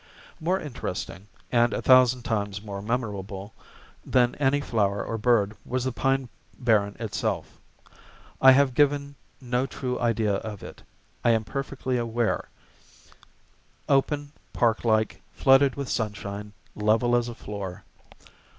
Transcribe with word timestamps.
More 0.39 0.59
interesting, 0.59 1.27
and 1.51 1.75
a 1.75 1.81
thousand 1.83 2.23
times 2.23 2.59
more 2.63 2.81
memorable, 2.81 3.53
than 4.03 4.33
any 4.39 4.59
flower 4.59 5.05
or 5.05 5.19
bird 5.19 5.55
was 5.63 5.83
the 5.83 5.91
pine 5.91 6.27
barren 6.57 6.95
itself. 6.99 7.59
I 8.41 8.51
have 8.53 8.73
given 8.73 9.13
no 9.39 9.67
true 9.67 9.99
idea 9.99 10.37
of 10.37 10.63
it, 10.63 10.81
I 11.23 11.29
am 11.29 11.43
perfectly 11.43 11.99
aware: 11.99 12.49
open, 13.87 14.31
parklike, 14.53 15.21
flooded 15.33 15.75
with 15.75 15.87
sunshine, 15.87 16.53
level 16.73 17.15
as 17.15 17.29
a 17.29 17.35
floor. 17.35 17.83